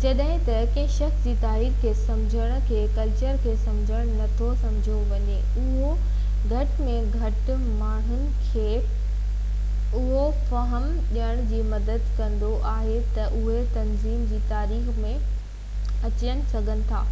[0.00, 5.38] جڏهن ته ڪنهن شخص جي تاريخ کي سمجهڻ کي ڪلچر کي سمجھڻ نٿو سمجهيو وڃي
[5.62, 5.94] اهو
[6.52, 7.48] گهٽ ۾ گهٽ
[7.78, 8.74] ماڻهن کي
[10.02, 16.48] اهو فهم ڏيڻ ۾ مدد ڪندو آهي ته اهي تنظيم جي تاريخ ۾ ڪٿي اچن
[16.94, 17.06] ٿا